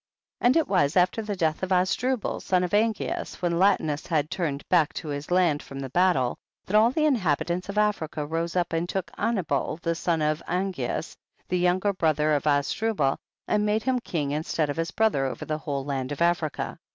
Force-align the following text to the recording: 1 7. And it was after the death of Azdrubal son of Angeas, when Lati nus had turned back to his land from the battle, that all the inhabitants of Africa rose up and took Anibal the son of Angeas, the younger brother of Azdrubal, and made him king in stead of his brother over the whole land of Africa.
1 0.39 0.49
7. 0.49 0.49
And 0.49 0.57
it 0.57 0.67
was 0.67 0.97
after 0.97 1.21
the 1.21 1.35
death 1.35 1.61
of 1.61 1.69
Azdrubal 1.71 2.41
son 2.41 2.63
of 2.63 2.71
Angeas, 2.73 3.39
when 3.39 3.53
Lati 3.53 3.81
nus 3.81 4.07
had 4.07 4.31
turned 4.31 4.67
back 4.67 4.93
to 4.95 5.09
his 5.09 5.29
land 5.29 5.61
from 5.61 5.79
the 5.79 5.91
battle, 5.91 6.37
that 6.65 6.75
all 6.75 6.89
the 6.89 7.05
inhabitants 7.05 7.69
of 7.69 7.77
Africa 7.77 8.25
rose 8.25 8.55
up 8.55 8.73
and 8.73 8.89
took 8.89 9.11
Anibal 9.15 9.77
the 9.83 9.93
son 9.93 10.23
of 10.23 10.41
Angeas, 10.47 11.15
the 11.49 11.59
younger 11.59 11.93
brother 11.93 12.33
of 12.33 12.47
Azdrubal, 12.47 13.17
and 13.47 13.63
made 13.63 13.83
him 13.83 13.99
king 13.99 14.31
in 14.31 14.41
stead 14.41 14.71
of 14.71 14.77
his 14.77 14.89
brother 14.89 15.27
over 15.27 15.45
the 15.45 15.59
whole 15.59 15.85
land 15.85 16.11
of 16.11 16.19
Africa. 16.19 16.79